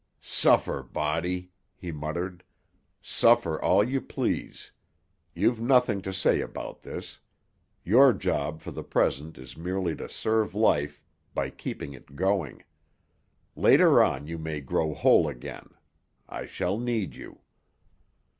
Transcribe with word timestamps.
"Suffer, 0.23 0.81
Body," 0.81 1.51
he 1.75 1.91
muttered, 1.91 2.43
"suffer 3.03 3.61
all 3.61 3.83
you 3.87 4.01
please. 4.01 4.71
You've 5.35 5.61
nothing 5.61 6.01
to 6.01 6.11
say 6.11 6.41
about 6.41 6.81
this. 6.81 7.19
Your 7.83 8.11
job 8.11 8.61
for 8.61 8.71
the 8.71 8.83
present 8.83 9.37
is 9.37 9.55
merely 9.55 9.95
to 9.97 10.09
serve 10.09 10.55
life 10.55 11.03
by 11.35 11.51
keeping 11.51 11.93
it 11.93 12.15
going. 12.15 12.63
Later 13.55 14.01
on 14.01 14.25
you 14.25 14.39
may 14.39 14.59
grow 14.59 14.95
whole 14.95 15.27
again. 15.27 15.69
I 16.27 16.47
shall 16.47 16.79
need 16.79 17.13
you." 17.13 17.41